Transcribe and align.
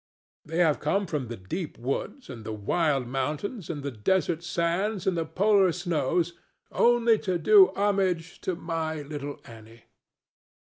They 0.43 0.57
have 0.57 0.79
come 0.79 1.05
from 1.05 1.27
the 1.27 1.37
deep 1.37 1.77
woods 1.77 2.27
and 2.27 2.43
the 2.43 2.53
wild 2.53 3.05
mountains 3.05 3.69
and 3.69 3.83
the 3.83 3.91
desert 3.91 4.43
sands 4.43 5.05
and 5.05 5.15
the 5.15 5.27
polar 5.27 5.71
snows 5.71 6.33
only 6.71 7.19
to 7.19 7.37
do 7.37 7.71
homage 7.75 8.41
to 8.41 8.55
my 8.55 9.03
little 9.03 9.39
Annie. 9.45 9.83